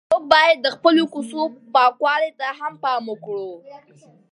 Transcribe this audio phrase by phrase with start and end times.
[0.11, 1.41] موږ باید د خپلو کوڅو
[1.75, 3.49] پاکوالي ته هم پام وکړو.